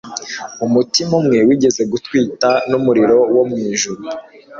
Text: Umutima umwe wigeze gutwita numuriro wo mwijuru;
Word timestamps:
Umutima 0.65 1.13
umwe 1.21 1.37
wigeze 1.47 1.81
gutwita 1.91 2.49
numuriro 2.69 3.17
wo 3.35 3.43
mwijuru; 3.49 4.03